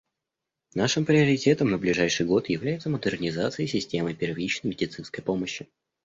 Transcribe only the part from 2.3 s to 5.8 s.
является модернизация системы первичной медицинской помощи.